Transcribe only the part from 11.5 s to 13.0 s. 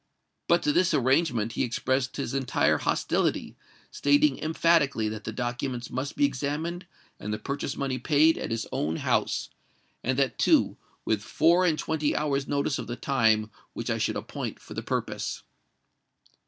and twenty hours' notice of the